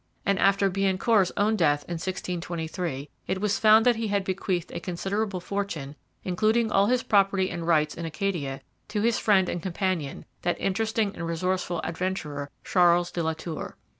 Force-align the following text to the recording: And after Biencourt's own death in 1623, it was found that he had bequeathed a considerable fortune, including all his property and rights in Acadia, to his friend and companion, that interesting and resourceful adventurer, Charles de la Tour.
And 0.25 0.39
after 0.39 0.67
Biencourt's 0.67 1.31
own 1.37 1.55
death 1.55 1.83
in 1.87 1.93
1623, 2.01 3.11
it 3.27 3.39
was 3.39 3.59
found 3.59 3.85
that 3.85 3.97
he 3.97 4.07
had 4.07 4.23
bequeathed 4.23 4.71
a 4.71 4.79
considerable 4.79 5.39
fortune, 5.39 5.95
including 6.23 6.71
all 6.71 6.87
his 6.87 7.03
property 7.03 7.51
and 7.51 7.67
rights 7.67 7.93
in 7.93 8.03
Acadia, 8.07 8.61
to 8.87 9.01
his 9.03 9.19
friend 9.19 9.47
and 9.47 9.61
companion, 9.61 10.25
that 10.41 10.59
interesting 10.59 11.13
and 11.15 11.27
resourceful 11.27 11.81
adventurer, 11.83 12.49
Charles 12.63 13.11
de 13.11 13.21
la 13.21 13.33
Tour. 13.33 13.77